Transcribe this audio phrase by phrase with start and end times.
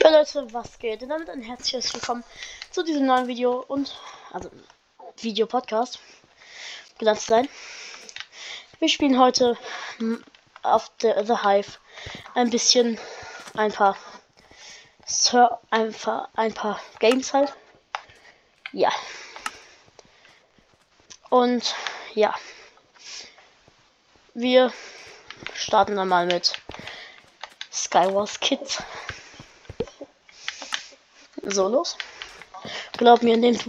[0.00, 1.00] Ja Leute, was geht?
[1.02, 2.24] Und damit ein herzliches Willkommen
[2.72, 3.96] zu diesem neuen Video und
[4.32, 4.50] also
[5.18, 6.00] Video-Podcast
[6.98, 7.48] genannt sein.
[8.80, 9.56] Wir spielen heute
[10.64, 11.78] auf der The Hive
[12.34, 12.98] ein bisschen
[13.54, 13.96] ein paar
[15.06, 17.52] Sir, einfach ein paar Games halt.
[18.72, 18.90] Ja.
[21.28, 21.76] Und
[22.14, 22.34] ja.
[24.34, 24.72] Wir
[25.54, 26.54] starten dann mal mit
[27.72, 28.82] Skywars Kids.
[31.50, 31.96] So los.
[32.96, 33.68] Glaub mir, nehmt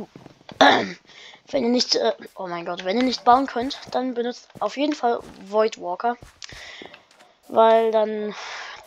[0.59, 4.77] wenn ihr nicht, äh, oh mein Gott, wenn ihr nicht bauen könnt, dann benutzt auf
[4.77, 6.15] jeden Fall Void Walker,
[7.47, 8.35] weil dann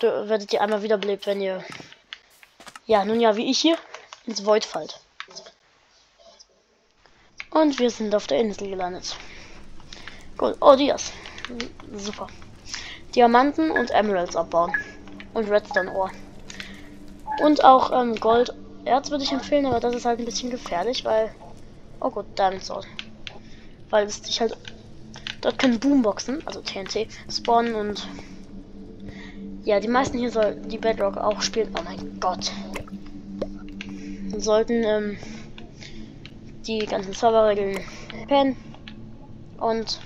[0.00, 1.64] werdet ihr einmal wiederbelebt, wenn ihr,
[2.86, 3.78] ja, nun ja, wie ich hier
[4.26, 5.00] ins Void fallt.
[7.50, 9.16] Und wir sind auf der Insel gelandet.
[10.36, 11.12] Gut, oh Dias,
[11.94, 12.26] super.
[13.14, 14.72] Diamanten und Emeralds abbauen
[15.32, 16.10] und Redstone Ohr.
[17.42, 18.52] Und auch ähm, Gold
[18.84, 21.34] Erz würde ich empfehlen, aber das ist halt ein bisschen gefährlich, weil.
[22.00, 22.86] Oh gut, Diamond Sword.
[23.90, 24.56] Weil es sich halt.
[25.40, 28.06] Dort können Boomboxen, also TNT, spawnen und.
[29.64, 31.74] Ja, die meisten hier soll die Bedrock auch spielen.
[31.78, 32.52] Oh mein Gott.
[34.36, 35.16] Sollten ähm,
[36.66, 37.80] die ganzen Serverregeln
[38.28, 38.56] pennen
[39.58, 40.00] und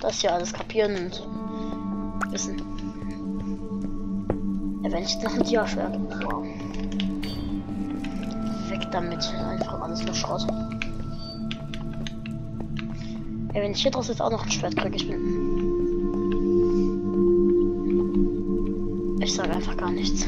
[0.00, 2.58] das hier alles kapieren und wissen.
[4.84, 5.98] Ja, wenn ich noch ein Dia-Schwert.
[6.22, 6.59] Wow.
[8.92, 9.32] Damit.
[9.48, 10.46] Einfach alles nur Schrott.
[13.54, 15.20] Ja, wenn ich hier draus jetzt auch noch ein Schwert kriege, ich bin.
[19.20, 20.26] Ich sage einfach gar nichts.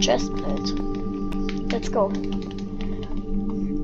[0.00, 0.74] Chestplate.
[1.70, 2.10] Let's go.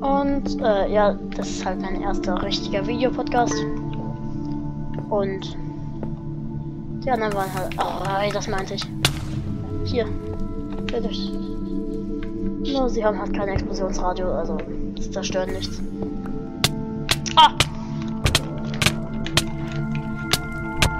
[0.00, 3.54] Und äh, ja, das ist halt mein erster richtiger Videopodcast.
[5.08, 5.56] Und
[7.04, 7.74] die anderen waren halt.
[7.78, 8.82] Oh, das meinte ich.
[9.84, 10.06] Hier.
[10.88, 11.30] Fertig.
[12.72, 14.58] Nur sie haben halt kein Explosionsradio, also
[14.98, 15.80] sie zerstören nichts.
[17.36, 17.52] Ah!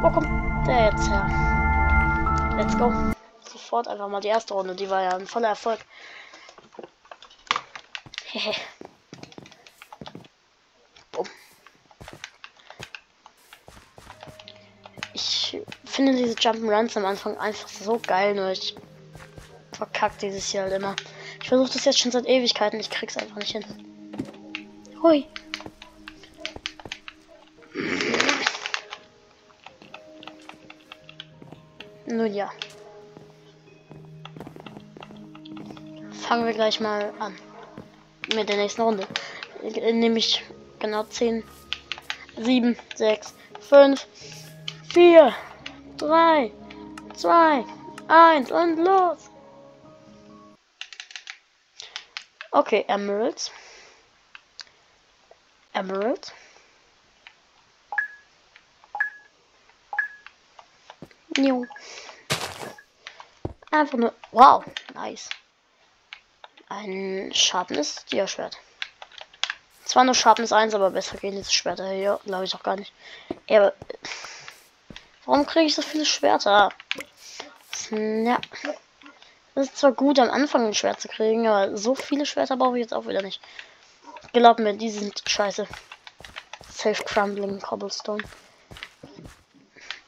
[0.00, 0.28] Wo kommt
[0.66, 1.26] der jetzt her?
[2.56, 2.92] Let's go.
[3.40, 5.80] Sofort einfach mal die erste Runde, die war ja ein voller Erfolg.
[8.26, 8.54] Hehe.
[15.96, 18.76] Finde diese Jump'n'Runs am Anfang einfach so geil, nur ich
[19.72, 20.94] verkacke dieses hier halt immer.
[21.42, 23.64] Ich versuche das jetzt schon seit Ewigkeiten, ich krieg's einfach nicht hin.
[25.02, 25.26] Hui.
[32.06, 32.52] Nun ja.
[36.28, 37.34] Fangen wir gleich mal an.
[38.34, 39.06] Mit der nächsten Runde.
[39.62, 40.44] Nämlich
[40.78, 41.42] genau 10,
[42.36, 44.06] 7, 6, 5,
[44.92, 45.34] 4,
[45.98, 46.52] 3,
[47.14, 47.64] 2,
[48.08, 49.30] 1 und los.
[52.50, 53.50] Okay, Emeralds.
[55.72, 56.32] Emerald.
[61.36, 61.66] Jo.
[63.70, 64.14] Einfach nur.
[64.32, 64.64] Wow,
[64.94, 65.28] nice.
[66.68, 68.58] Ein Sharpness Dia-Schwert.
[69.84, 72.92] Zwar nur Sharpness 1, aber besser gehen diese Schwerter hier, glaube ich auch gar nicht.
[73.50, 73.74] Aber
[75.26, 76.70] Warum kriege ich so viele Schwerter?
[77.90, 78.40] Ja.
[79.54, 82.78] Das ist zwar gut, am Anfang ein Schwert zu kriegen, aber so viele Schwerter brauche
[82.78, 83.40] ich jetzt auch wieder nicht.
[84.32, 85.66] Glaub mir, die sind scheiße.
[86.70, 88.22] Safe Crumbling Cobblestone.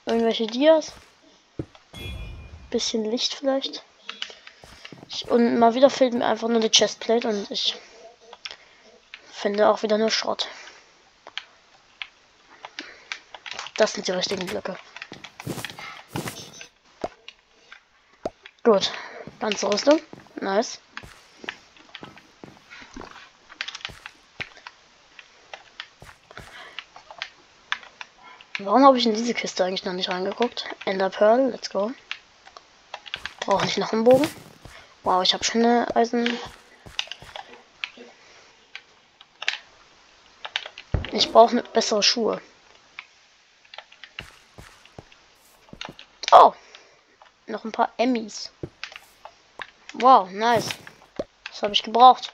[0.07, 0.93] Irgendwelche Dias.
[2.71, 3.83] Bisschen Licht vielleicht.
[5.09, 7.75] Ich, und mal wieder fehlt mir einfach nur die Chestplate und ich
[9.33, 10.49] finde auch wieder nur Schrott.
[13.77, 14.77] Das sind die richtigen Blöcke.
[18.71, 18.93] Gut.
[19.41, 19.99] Ganze Rüstung.
[20.43, 20.79] Nice.
[28.59, 30.67] Warum habe ich in diese Kiste eigentlich noch nicht reingeguckt?
[30.85, 31.93] Ender Pearl, let's go.
[33.41, 34.29] Brauche ich noch einen Bogen?
[35.03, 36.39] Wow, ich habe schon eine Eisen.
[41.13, 42.43] Ich brauche bessere Schuhe.
[46.33, 46.53] Oh,
[47.47, 48.51] noch ein paar Emmys.
[49.93, 50.69] Wow, nice.
[51.47, 52.33] Das habe ich gebraucht.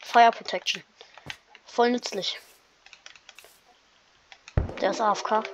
[0.00, 0.82] Fire Protection.
[1.64, 2.40] Voll nützlich.
[4.80, 5.44] Der ist AFK.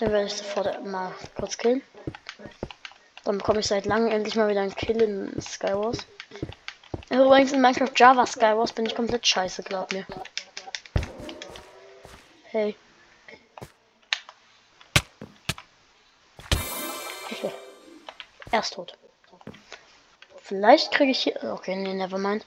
[0.00, 1.82] Den werde ich sofort mal kurz killen.
[3.22, 5.98] Dann bekomme ich seit langem endlich mal wieder einen Kill in Skywars.
[7.10, 10.04] Übrigens in Minecraft Java Skywars bin ich komplett scheiße, glaub mir.
[12.42, 12.74] Hey.
[18.60, 18.98] Er ist tot.
[20.42, 21.42] Vielleicht kriege ich hier.
[21.42, 22.44] Okay, nee, never mind.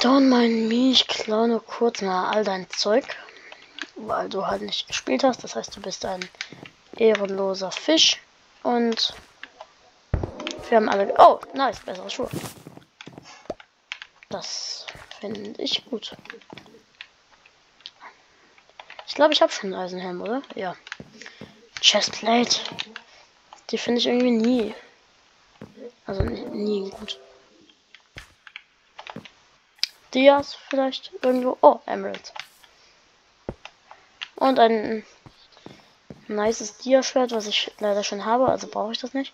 [0.00, 3.04] Don't mind me, ich klaue nur kurz mal all dein Zeug.
[3.94, 5.44] Weil du halt nicht gespielt hast.
[5.44, 6.28] Das heißt, du bist ein
[6.96, 8.20] ehrenloser Fisch.
[8.64, 9.14] Und
[10.68, 11.14] wir haben alle.
[11.18, 12.30] Oh, nice, bessere Schuhe.
[14.28, 14.86] Das
[15.20, 16.16] finde ich gut.
[19.06, 20.42] Ich glaube, ich habe schon einen Eisenhelm, oder?
[20.56, 20.74] Ja.
[21.86, 22.58] Chestplate.
[23.70, 24.74] Die finde ich irgendwie nie.
[26.04, 27.20] Also nie gut.
[30.12, 31.56] Dias vielleicht irgendwo.
[31.60, 32.32] Oh, Emerald.
[34.34, 35.06] Und ein
[36.26, 39.32] nices Dia-Schwert, was ich leider schon habe, also brauche ich das nicht.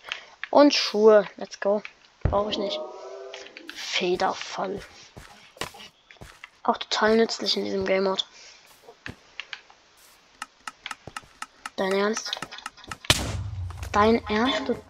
[0.51, 1.27] Und Schuhe.
[1.37, 1.81] Let's go.
[2.21, 2.79] Brauche ich nicht.
[3.73, 4.79] Federfall.
[6.61, 8.05] Auch total nützlich in diesem Game
[11.83, 12.31] Dein Ernst?
[13.91, 14.81] Dein Ernst, du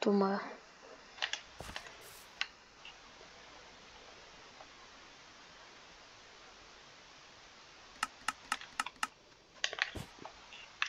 [0.00, 0.40] dummer.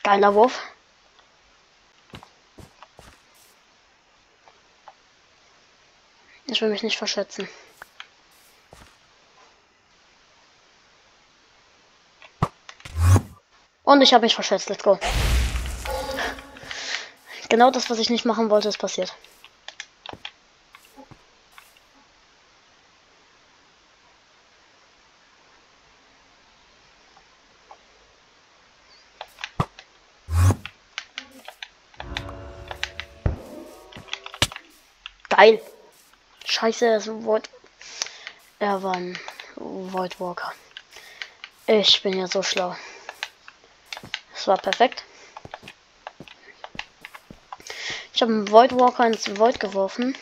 [0.02, 0.62] Geiler Wurf.
[6.46, 7.46] Ich will mich nicht verschätzen.
[13.88, 14.68] Und ich habe mich verschätzt.
[14.68, 14.98] Let's go.
[17.48, 19.14] Genau das, was ich nicht machen wollte, ist passiert.
[35.30, 35.62] Geil.
[36.44, 37.48] Scheiße, das Void.
[38.58, 39.18] Er war ein
[39.56, 40.14] Void.
[41.66, 42.76] Ich bin ja so schlau.
[44.48, 45.04] War perfekt.
[48.14, 50.16] Ich habe einen Void Walker ins Void geworfen.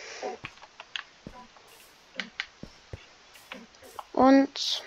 [4.12, 4.82] Und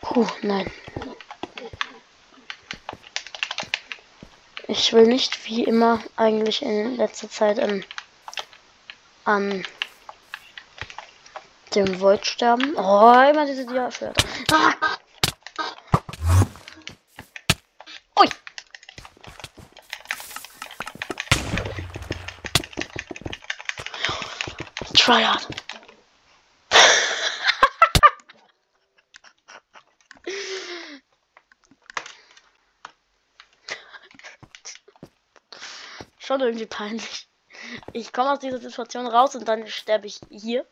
[0.00, 0.68] Puh, nein.
[4.66, 7.84] Ich will nicht wie immer eigentlich in letzter Zeit ähm,
[9.24, 9.64] an
[11.74, 12.74] dem Void sterben.
[12.76, 14.22] Oh, immer diese Dia-Schwerter.
[14.52, 14.74] Ah!
[25.02, 25.46] Tryhard.
[36.18, 37.28] Schon irgendwie peinlich.
[37.92, 40.66] Ich komme aus dieser Situation raus und dann sterbe ich hier.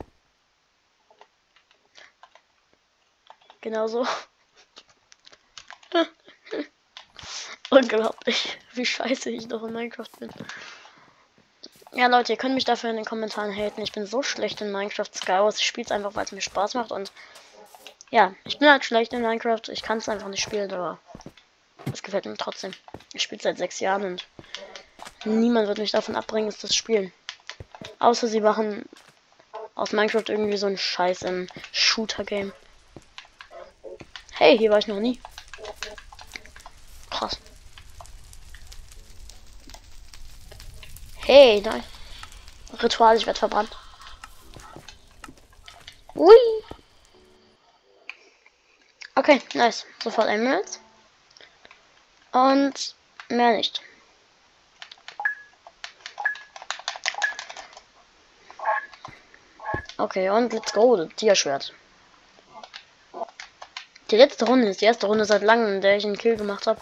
[3.60, 4.06] Genauso.
[7.70, 10.30] Unglaublich, wie scheiße ich noch in Minecraft bin.
[11.92, 13.82] Ja, Leute, ihr könnt mich dafür in den Kommentaren haten.
[13.82, 15.58] Ich bin so schlecht in Minecraft Skywars.
[15.58, 16.92] Ich spiele es einfach, weil es mir Spaß macht.
[16.92, 17.12] Und
[18.10, 19.62] ja, ich bin halt schlecht in Minecraft.
[19.68, 20.98] Ich kann es einfach nicht spielen, aber
[21.92, 22.72] es gefällt mir trotzdem.
[23.12, 24.26] Ich spiele seit sechs Jahren und
[25.24, 27.12] niemand wird mich davon abbringen, es zu spielen.
[27.98, 28.84] Außer sie machen
[29.74, 32.52] aus Minecraft irgendwie so ein Scheiß im Shooter-Game.
[34.32, 35.20] Hey, hier war ich noch nie.
[37.10, 37.38] Krass.
[41.18, 41.84] Hey, nein.
[42.82, 43.76] Ritual, ich werde verbrannt.
[46.14, 46.34] Ui.
[49.14, 49.84] Okay, nice.
[50.02, 50.80] Sofort Emeralds.
[52.32, 52.94] Und
[53.28, 53.82] mehr nicht.
[60.00, 61.04] Okay, und let's go.
[61.04, 61.74] Tierschwert.
[64.10, 66.66] Die letzte Runde ist die erste Runde seit langem, in der ich einen Kill gemacht
[66.66, 66.80] habe.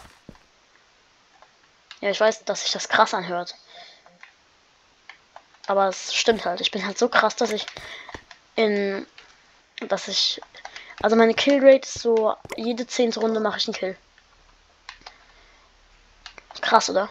[1.99, 3.55] Ja, ich weiß, dass sich das krass anhört.
[5.67, 6.61] Aber es stimmt halt.
[6.61, 7.65] Ich bin halt so krass, dass ich
[8.55, 9.05] in.
[9.89, 10.39] dass ich.
[11.01, 12.35] Also meine Killrate ist so.
[12.55, 13.97] Jede zehnte Runde mache ich einen Kill.
[16.61, 17.09] Krass, oder?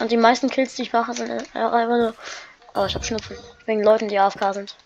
[0.00, 2.14] Und die meisten Kills, die ich mache, sind einfach nur.
[2.74, 3.36] Oh, ich hab Schnupfen.
[3.66, 4.76] Wegen Leuten, die AFK sind.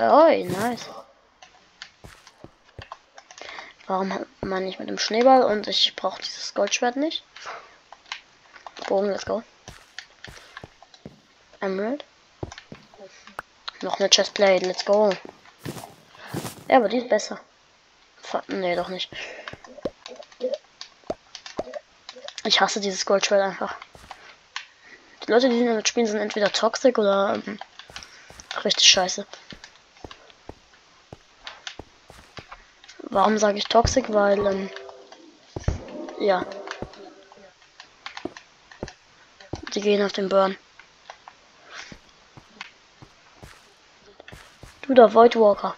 [0.00, 0.86] Oh, nice.
[3.86, 7.24] Warum man nicht mit dem Schneeball und ich brauche dieses Goldschwert nicht?
[8.86, 9.42] Bogen, let's go.
[11.60, 12.04] Emerald.
[13.82, 15.10] Noch eine Chestplate, let's go.
[16.68, 17.40] Ja, aber die ist besser.
[18.48, 19.10] Nee, doch nicht.
[22.48, 23.76] Ich hasse dieses Goldschwert einfach.
[25.26, 27.60] Die Leute, die damit spielen, sind entweder toxisch oder ähm,
[28.64, 29.26] richtig scheiße.
[33.02, 34.06] Warum sage ich toxisch?
[34.08, 34.70] Weil, ähm,
[36.20, 36.46] ja.
[39.74, 40.56] Die gehen auf den Burn.
[44.86, 45.76] Du der Void Walker.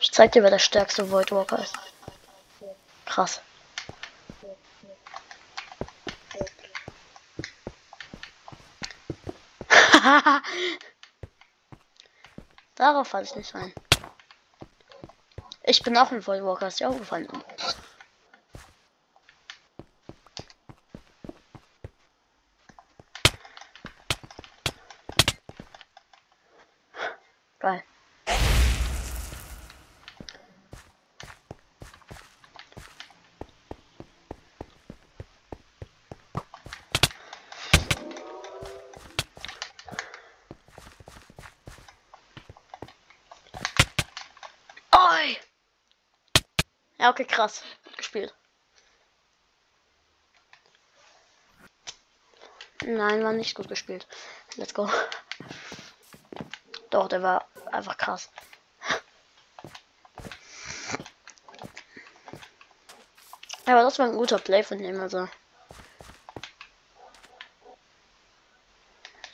[0.00, 1.93] Ich zeig dir, wer der stärkste Void Walker ist.
[3.14, 3.40] Krass.
[12.74, 13.72] Darauf falle ich nicht rein.
[15.62, 17.28] Ich bin auch ein Void Walker, ist dir aufgefallen.
[27.60, 27.84] Geil.
[44.96, 45.36] Oi!
[46.98, 47.62] Ja, okay, krass.
[47.84, 48.34] Gut gespielt.
[52.84, 54.06] Nein, war nicht gut gespielt.
[54.56, 54.90] Let's go.
[56.90, 58.30] Doch, der war einfach krass.
[63.66, 65.28] Aber das war ein guter Play von ihm, also.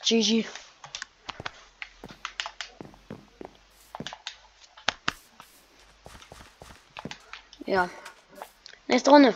[0.05, 0.45] GG.
[7.71, 7.89] Ja.
[8.87, 9.33] Nächste Runde.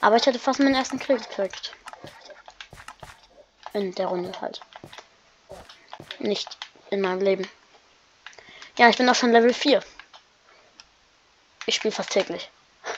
[0.00, 1.72] Aber ich hätte fast meinen ersten Kill gekriegt.
[3.74, 4.60] In der Runde halt.
[6.18, 6.58] Nicht
[6.90, 7.48] in meinem Leben.
[8.76, 9.84] Ja, ich bin auch schon Level 4.
[11.66, 12.50] Ich spiele fast täglich.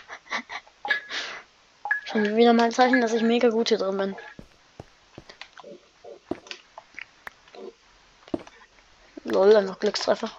[2.07, 4.17] schon wieder mal ein Zeichen, dass ich mega gut hier drin bin.
[9.25, 10.31] Lol, einfach Glückstreffer.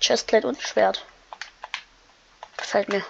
[0.00, 1.04] Chestplate und Schwert.
[2.76, 3.06] Gefällt mir.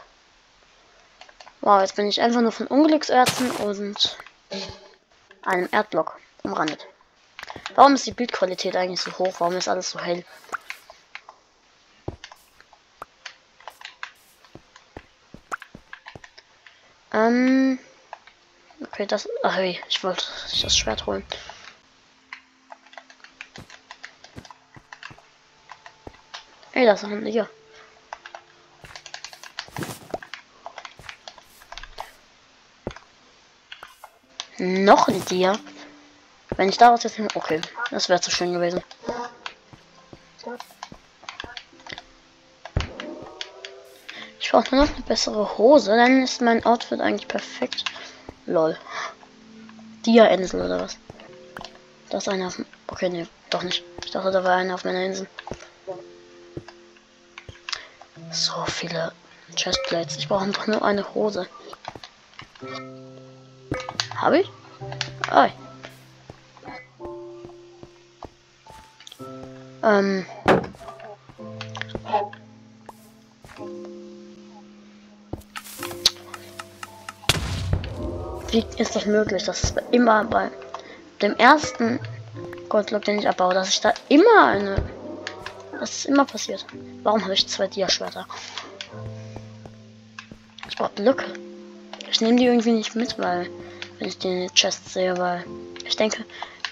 [1.61, 4.17] Wow, jetzt bin ich einfach nur von Unglückserzen und
[5.43, 6.87] einem Erdblock umrandet.
[7.75, 9.35] Warum ist die Bildqualität eigentlich so hoch?
[9.41, 10.25] Warum ist alles so hell?
[17.13, 17.81] Ähm.
[18.85, 19.29] Okay, das.
[19.43, 20.23] Ach, hey, ich wollte
[20.63, 21.27] das Schwert holen.
[26.71, 27.51] Ey, das ist ein hier.
[34.59, 35.59] Noch ein Tier.
[36.57, 37.19] Wenn ich daraus jetzt.
[37.35, 37.61] Okay,
[37.91, 38.83] das wäre zu schön gewesen.
[44.41, 47.85] Ich brauche nur noch eine bessere Hose, dann ist mein Outfit eigentlich perfekt.
[48.47, 48.79] Lol.
[50.05, 50.99] Dia-Insel oder was?
[52.11, 52.63] Da ist einer auf.
[52.87, 53.83] Okay, nee, doch nicht.
[54.05, 55.27] Ich dachte, da war einer auf meiner Insel.
[58.31, 59.13] So viele
[59.57, 60.17] Chestplates.
[60.17, 61.49] Ich brauche doch nur eine Hose.
[64.17, 64.51] Habe ich?
[65.31, 65.49] Ah.
[69.83, 70.27] Ähm.
[78.51, 80.51] Wie ist das möglich, dass immer bei
[81.21, 82.01] dem ersten
[82.69, 84.83] Goldlock, den ich abbaue, dass ich da immer eine.
[85.79, 86.65] Das ist immer passiert.
[87.03, 88.27] Warum habe ich zwei Dia-Schwerter?
[90.69, 91.27] Ich brauche Blöcke.
[92.11, 93.49] Ich nehme die irgendwie nicht mit, weil
[93.99, 95.45] wenn ich den Chest sehe, weil
[95.85, 96.25] ich denke,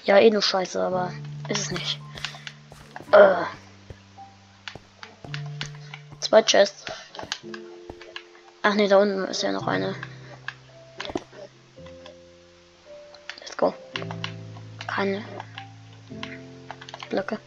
[0.04, 1.12] ja eh nur Scheiße, aber
[1.48, 2.00] ist es nicht.
[3.12, 3.44] Äh.
[6.20, 6.84] Zwei Chests.
[8.62, 9.94] Ach nee, da unten ist ja noch eine.
[13.40, 13.74] Let's go.
[14.86, 15.22] Keine
[17.10, 17.38] Blöcke.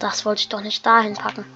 [0.00, 1.46] Das wollte ich doch nicht dahin packen.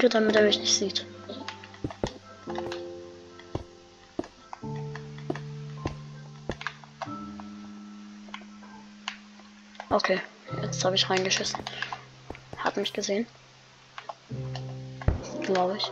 [0.00, 1.04] Sneake, damit er mich nicht sieht.
[9.90, 10.20] Okay,
[10.62, 11.60] jetzt habe ich reingeschissen.
[12.56, 13.26] Hat mich gesehen.
[15.42, 15.90] Glaube ich.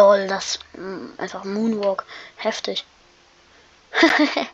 [0.00, 2.06] Lol, das mh, mm, einfach Moonwalk.
[2.36, 2.86] Heftig.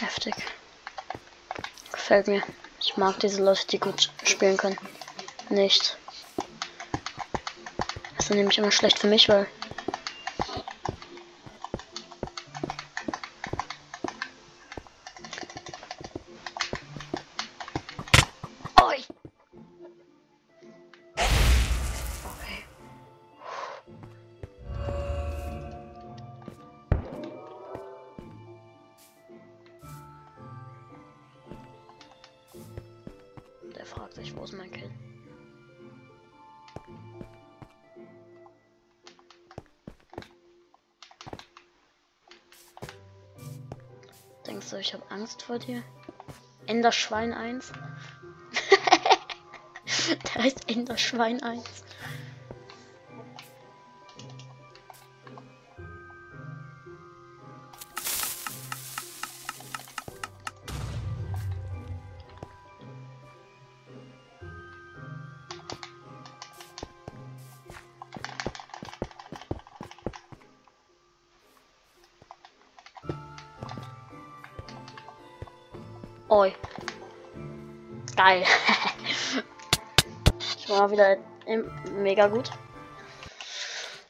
[0.00, 0.34] Heftig.
[1.90, 2.44] Gefällt mir.
[2.80, 4.78] Ich mag diese Leute, die gut spielen können.
[5.48, 5.98] Nicht.
[8.14, 9.48] Das ist nämlich immer schlecht für mich, weil
[45.26, 45.82] Angst vor dir?
[46.66, 47.72] Enderschwein 1.
[50.36, 51.64] Der heißt Enderschwein 1.
[76.36, 76.54] Oi.
[78.14, 78.44] Geil.
[80.58, 81.16] ich war wieder
[81.92, 82.50] mega gut.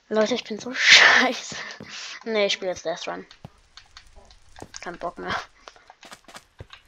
[0.08, 1.54] Leute, ich bin so scheiße.
[2.24, 3.24] Ne, ich spiele jetzt Death Run.
[4.80, 5.36] Kein Bock mehr.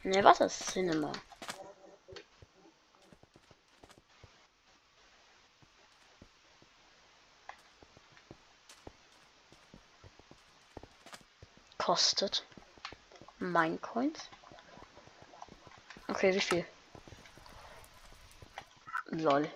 [0.03, 1.13] Ne, was ist Cinema?
[11.77, 12.45] Kostet
[13.37, 14.29] Minecoins?
[16.19, 16.65] Okay, wie viel?
[19.05, 19.49] Lol.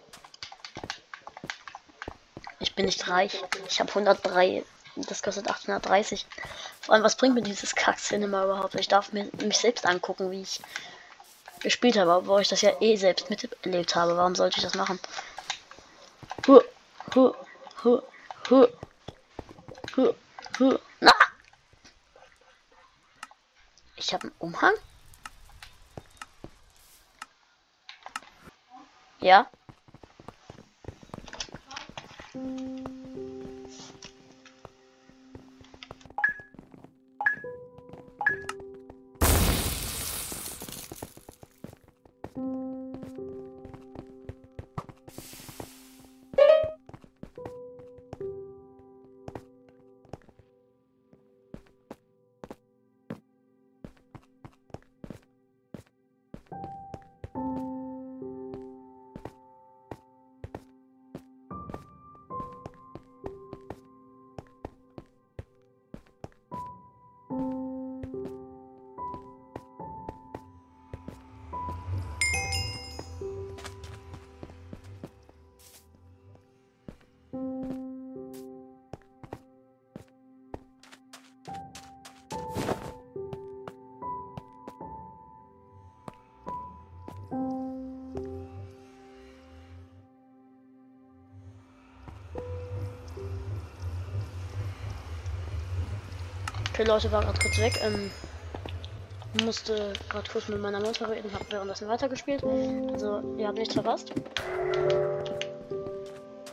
[2.61, 3.43] Ich bin nicht reich.
[3.67, 4.63] Ich habe 103.
[4.95, 6.25] Das kostet 830.
[6.79, 8.75] Vor allem, was bringt mir dieses Kack-Cinema überhaupt?
[8.75, 10.61] Ich darf mir mich selbst angucken, wie ich
[11.59, 14.15] gespielt habe, obwohl ich das ja eh selbst miterlebt habe.
[14.15, 15.01] Warum sollte ich das machen?
[16.47, 16.61] Huh,
[17.13, 17.33] huh,
[17.83, 18.01] huh,
[18.49, 18.67] huh,
[19.97, 20.13] huh,
[20.59, 20.79] huh.
[21.01, 21.11] Na!
[23.97, 24.75] Ich habe einen Umhang?
[29.23, 29.47] Ja.
[96.73, 97.79] Okay, Leute, war gerade kurz weg.
[97.83, 98.09] Ähm,
[99.45, 102.43] musste gerade kurz mit meiner Mutter reden, hab währenddessen weitergespielt.
[102.43, 104.11] Also, ihr habt nichts verpasst.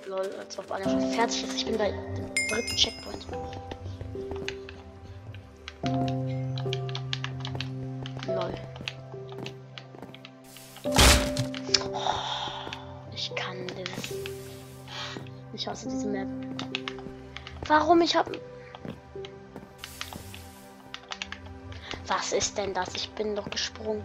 [0.06, 1.54] Lol, als ob einer schon fertig ist.
[1.56, 3.26] Ich bin bei dem dritten Checkpoint.
[8.26, 8.54] Lol.
[13.14, 14.14] ich kann das.
[15.54, 16.28] Ich hasse diese Map.
[17.66, 18.02] Warum?
[18.02, 18.32] Ich habe
[22.10, 22.92] Was ist denn das?
[22.96, 24.02] Ich bin doch gesprungen.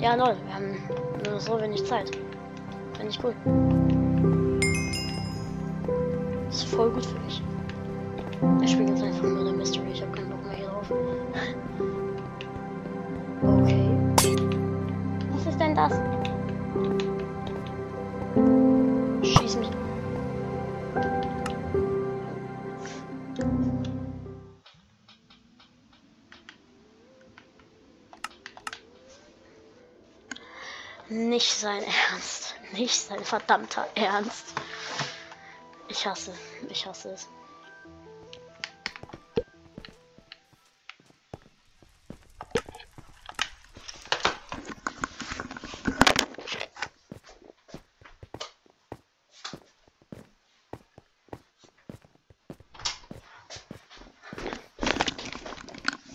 [0.00, 0.76] Ja, lol, wir haben
[1.24, 2.10] nur so wenig Zeit.
[2.94, 3.32] Finde ich cool.
[6.50, 7.40] ist voll gut für mich.
[8.62, 9.92] Ich spiele jetzt einfach nur der Mystery.
[9.92, 10.90] Ich habe keinen Bock mehr hier drauf.
[13.62, 13.88] okay.
[15.32, 15.92] Was ist denn das?
[31.60, 32.54] sein Ernst.
[32.72, 34.54] Nicht sein verdammter Ernst.
[35.88, 36.32] Ich hasse,
[36.68, 37.28] ich hasse es.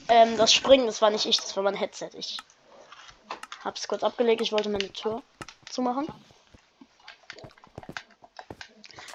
[0.08, 2.10] Ähm, das Springen, das war nicht ich, das war mein Headset.
[2.14, 2.38] Ich
[3.64, 5.22] hab's kurz abgelegt, ich wollte meine Tür
[5.76, 6.08] zumachen.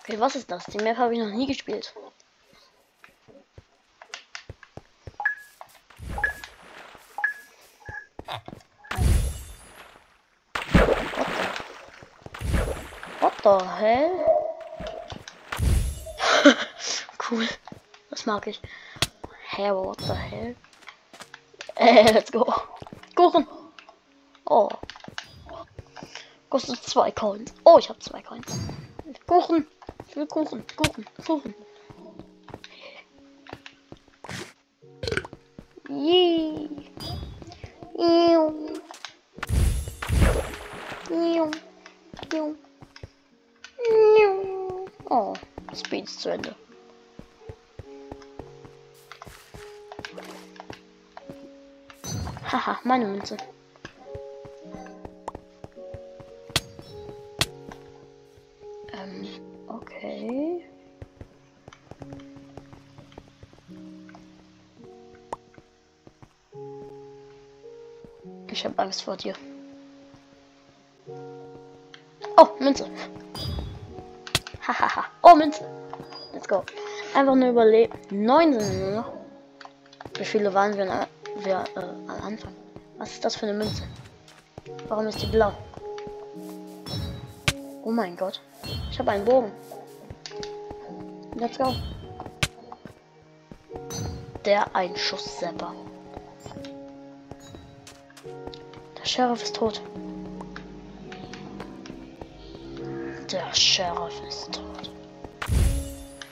[0.00, 0.64] Okay, was ist das?
[0.66, 1.94] Die Map habe ich noch nie gespielt.
[13.20, 14.10] What the hell?
[17.30, 17.48] cool.
[18.10, 18.60] Das mag ich.
[19.48, 20.56] Hä, what the hell?
[21.76, 22.44] Äh, let's go.
[23.14, 23.46] Kuchen.
[24.44, 24.68] Oh.
[26.50, 27.54] Kostet zwei Coins.
[27.64, 28.58] Oh, ich habe zwei Coins.
[29.26, 29.66] Kuchen.
[30.08, 30.64] Ich will Kuchen.
[30.76, 31.06] Kuchen.
[31.24, 31.54] Kuchen.
[35.88, 36.68] Yee.
[37.96, 38.80] Ew.
[41.10, 41.50] Ew.
[42.32, 42.56] Ew.
[43.88, 44.86] Ew.
[45.08, 45.34] Oh,
[45.72, 46.56] Speed ist zu Ende.
[52.50, 53.36] Haha, meine Münze.
[68.80, 69.34] Angst vor dir.
[72.36, 72.86] Oh, Münze.
[74.66, 75.04] Hahaha.
[75.22, 75.64] oh, Münze.
[76.32, 76.64] Let's go.
[77.14, 77.92] Einfach nur überleben.
[78.10, 79.12] Neun sind nur noch.
[80.16, 81.06] Wie viele waren wir,
[81.38, 82.54] wir äh, am Anfang?
[82.98, 83.82] Was ist das für eine Münze?
[84.88, 85.52] Warum ist die blau?
[87.82, 88.40] Oh mein Gott.
[88.90, 89.52] Ich habe einen Bogen.
[91.36, 91.74] Let's go.
[94.44, 95.74] Der Einschusssepper.
[99.00, 99.80] Der Sheriff ist tot.
[103.32, 104.90] Der Sheriff ist tot.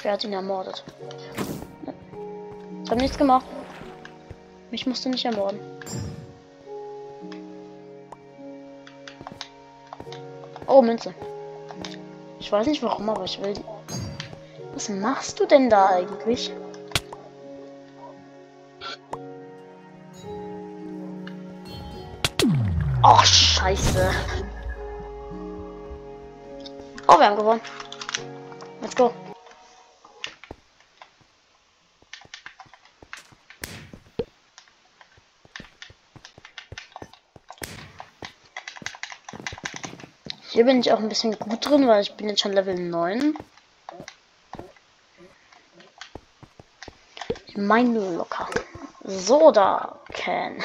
[0.02, 0.84] Wer hat ihn ermordet?
[2.84, 3.46] Ich habe nichts gemacht.
[4.70, 5.58] Mich musst du nicht ermorden.
[10.66, 11.14] Oh, Münze.
[12.38, 13.64] Ich weiß nicht warum, aber ich will die.
[14.74, 16.52] Was machst du denn da eigentlich?
[23.68, 24.10] Scheiße.
[27.06, 27.60] Oh, wir haben gewonnen.
[28.80, 29.12] Let's go.
[40.50, 43.36] Hier bin ich auch ein bisschen gut drin, weil ich bin jetzt schon Level 9.
[47.54, 48.48] Mein locker.
[49.04, 50.62] Soda Can.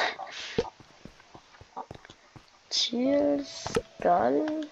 [2.94, 4.68] Chill Skull.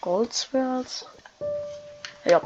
[0.00, 1.04] Goldswords.
[2.24, 2.40] Ja.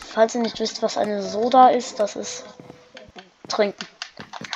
[0.00, 2.44] Falls ihr nicht wisst, was eine Soda ist, das ist
[3.46, 3.86] trinken.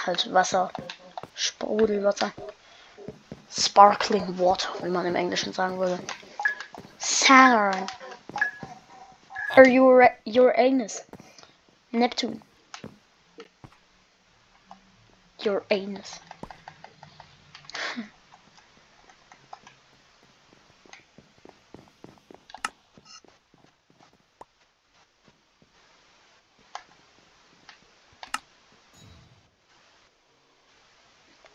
[0.04, 0.72] Halt Wasser.
[1.36, 2.32] Sprudelwasser.
[3.48, 6.00] Sparkling Water, wie man im Englischen sagen würde.
[6.98, 7.86] Saturn.
[9.54, 11.04] Are you your anus?
[11.92, 12.40] Neptune.
[15.44, 16.20] Your anus.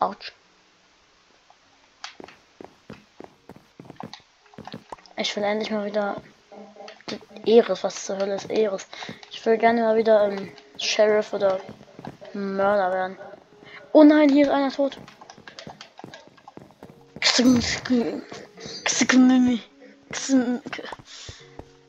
[0.00, 0.32] Autsch.
[5.16, 6.22] Ich will endlich mal wieder
[7.48, 7.82] Eres.
[7.84, 8.86] Was zur Hölle ist Eres?
[9.30, 11.60] Ich will gerne mal wieder ähm, Sheriff oder
[12.34, 13.18] Mörder werden.
[13.92, 14.98] Oh nein, hier ist einer tot.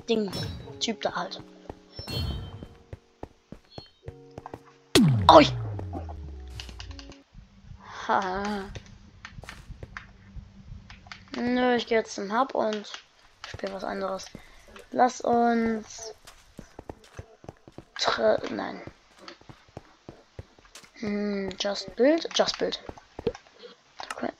[0.08, 0.32] Ding.
[0.80, 1.41] Typ da halt.
[5.28, 5.41] Oh,
[8.08, 8.69] Haha.
[11.36, 12.91] Nö, ich gehe jetzt zum Hub und
[13.48, 14.26] spiele was anderes.
[14.91, 16.13] Lass uns.
[17.99, 18.82] Tre Nein.
[20.99, 22.28] Hm, just build.
[22.36, 22.80] Just build.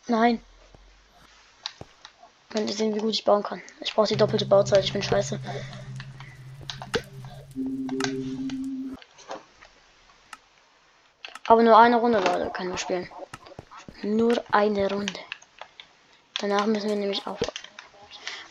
[0.07, 0.41] Nein.
[2.49, 3.62] Könnt ihr sehen, wie gut ich bauen kann.
[3.79, 4.83] Ich brauche die doppelte Bauzeit.
[4.83, 5.39] Ich bin scheiße.
[11.45, 13.09] Aber nur eine Runde, Leute, können wir spielen.
[14.01, 15.19] Nur eine Runde.
[16.39, 17.39] Danach müssen wir nämlich auch.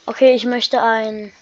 [0.07, 1.33] Okay, ich möchte ein.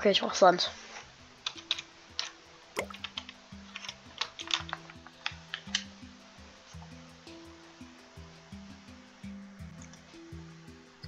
[0.00, 0.70] Okay, ich brauche Sand.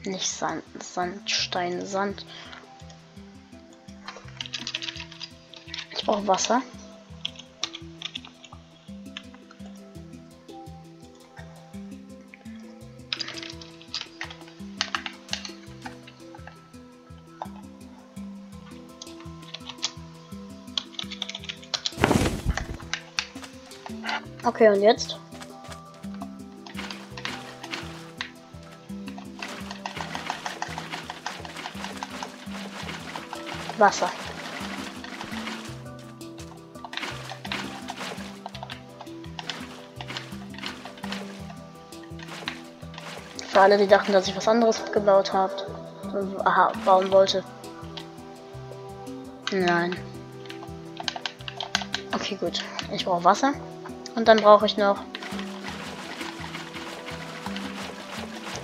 [0.05, 2.27] Nicht Sand, Sandstein, Sand.
[5.97, 6.61] Ich brauche Wasser.
[24.63, 25.19] Okay, und jetzt?
[33.77, 34.09] Wasser.
[43.49, 45.53] Für alle, die dachten, dass ich was anderes gebaut habe,
[46.45, 47.43] aha, bauen wollte.
[49.51, 49.97] Nein.
[52.15, 52.63] Okay, gut.
[52.93, 53.55] Ich brauche Wasser.
[54.15, 54.99] Und dann brauche ich noch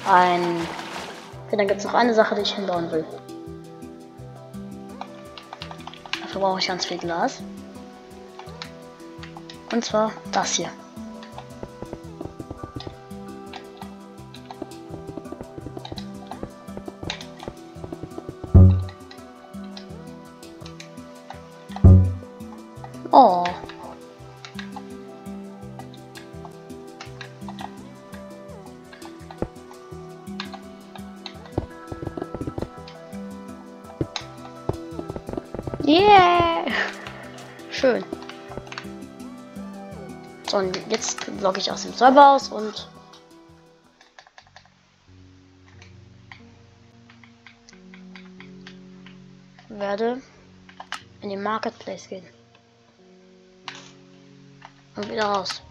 [0.08, 0.42] ein.
[1.46, 3.04] Okay, dann gibt es noch eine Sache, die ich hinbauen will.
[6.22, 7.42] Dafür brauche ich ganz viel Glas.
[9.72, 10.70] Und zwar das hier.
[41.48, 42.86] Logge ich aus dem Server aus und
[49.70, 50.20] werde
[51.22, 52.26] in den Marketplace gehen.
[54.96, 55.62] Und wieder raus.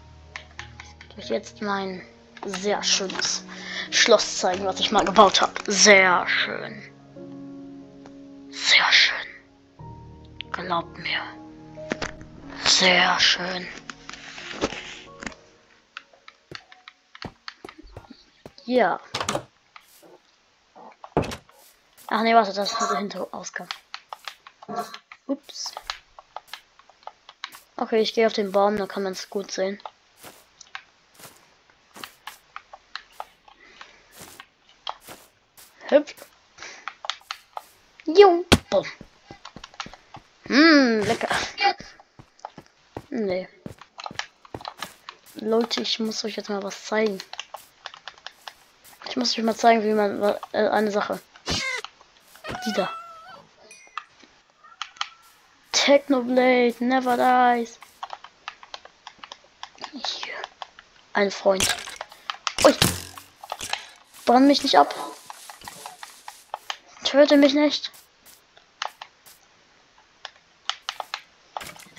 [1.14, 2.02] Durch jetzt mein
[2.44, 3.44] sehr schönes
[3.92, 5.52] Schloss zeigen, was ich mal gebaut habe.
[5.68, 6.82] Sehr schön.
[8.50, 9.16] Sehr schön.
[10.50, 11.20] Glaubt mir.
[12.64, 13.68] Sehr schön.
[18.68, 19.00] Ja.
[22.06, 23.66] Ach nee, warte, das ist der Hinterausgang.
[25.26, 25.72] Ups.
[27.78, 29.80] Okay, ich gehe auf den Baum, da kann man es gut sehen.
[35.88, 36.14] Hüpf.
[38.04, 38.44] Jo.
[38.68, 38.86] Bumm.
[40.44, 41.28] Hm, lecker.
[43.08, 43.48] Nee.
[45.36, 47.18] Leute, ich muss euch jetzt mal was zeigen.
[49.18, 51.18] Muss euch mal zeigen, wie man äh, eine Sache.
[51.48, 52.88] Die da.
[55.72, 57.80] Technoblade never dies.
[59.90, 60.34] Hier.
[61.14, 61.66] Ein Freund.
[62.64, 62.72] Ui.
[64.24, 64.94] Brand mich nicht ab.
[67.02, 67.90] Töte mich nicht.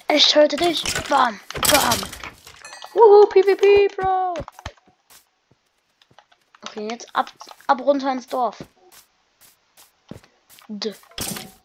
[0.07, 0.85] Ich töte dich.
[1.09, 1.37] Bam.
[1.69, 1.99] Bam.
[2.93, 4.28] Wuhu, PvP, Bro.
[6.79, 7.29] Okay, jetzt ab,
[7.67, 8.63] ab runter ins Dorf.
[10.69, 10.95] D.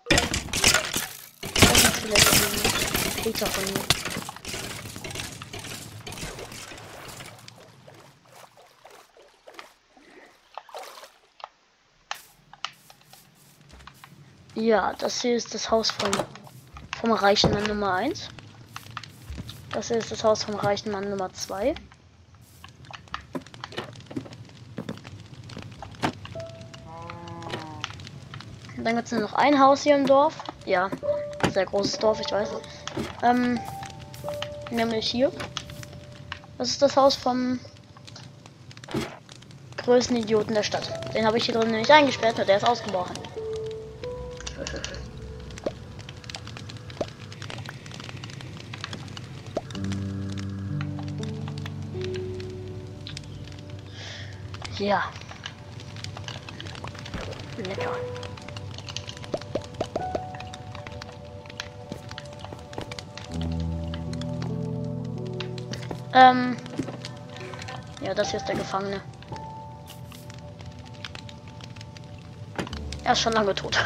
[0.09, 3.81] Das ist vielleicht Peter von mir.
[14.57, 16.11] Ja, das hier ist das Haus von
[17.01, 18.31] vom reichen Mann Nummer 1.
[19.71, 21.77] Das hier ist das Haus vom reichen Mann Nummer 2.
[28.85, 30.35] Dann gibt es noch ein Haus hier im Dorf.
[30.67, 30.91] Ja,
[31.51, 32.51] sehr großes Dorf, ich weiß.
[33.23, 33.59] Ähm,
[34.71, 35.33] nämlich hier.
[36.59, 37.59] Das ist das Haus vom
[39.79, 41.15] größten Idioten der Stadt.
[41.15, 43.15] Den habe ich hier drin nämlich eingesperrt und der ist ausgebrochen.
[54.79, 55.05] Ja.
[57.57, 57.93] Lecker.
[66.15, 66.57] Ähm.
[68.01, 69.01] Ja, das hier ist der Gefangene.
[73.03, 73.79] Er ist schon lange tot.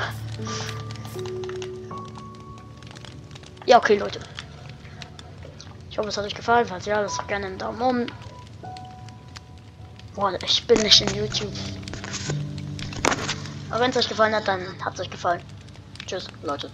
[3.67, 4.21] Ja, okay, Leute.
[5.91, 6.67] Ich hoffe, es hat euch gefallen.
[6.67, 8.07] Falls ja, lasst gerne einen Daumen oben.
[10.15, 11.53] Boah, ich bin nicht in YouTube.
[13.71, 15.43] Aber wenn es euch gefallen hat, dann hat es euch gefallen.
[16.07, 16.71] Tschüss, Leute.